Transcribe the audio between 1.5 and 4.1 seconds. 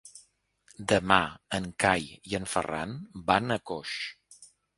en Cai i en Ferran van a Coix.